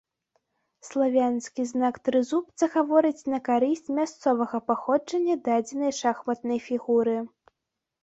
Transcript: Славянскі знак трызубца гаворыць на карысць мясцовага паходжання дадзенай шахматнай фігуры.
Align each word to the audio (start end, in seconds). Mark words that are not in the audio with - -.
Славянскі 0.87 1.65
знак 1.71 1.99
трызубца 2.09 2.71
гаворыць 2.77 3.27
на 3.35 3.39
карысць 3.51 3.93
мясцовага 4.01 4.57
паходжання 4.73 5.41
дадзенай 5.47 5.97
шахматнай 6.03 6.59
фігуры. 6.73 7.17